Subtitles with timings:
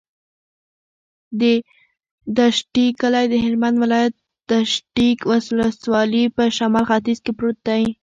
[1.39, 1.41] د
[2.37, 4.13] دشټي کلی د هلمند ولایت،
[4.51, 7.83] دشټي ولسوالي په شمال ختیځ کې پروت دی.